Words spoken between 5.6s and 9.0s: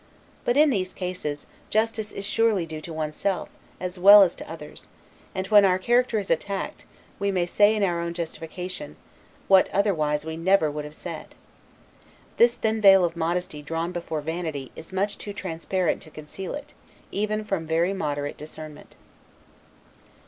our character is attacked, we may say in our own justification,